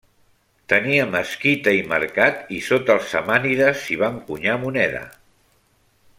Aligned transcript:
Tenia 0.71 1.03
mesquita 1.15 1.73
i 1.79 1.83
mercat 1.91 2.49
i 2.57 2.61
sota 2.69 2.95
els 2.95 3.13
samànides 3.17 3.85
s'hi 3.85 3.99
va 4.05 4.11
encunyar 4.17 4.57
moneda. 4.65 5.05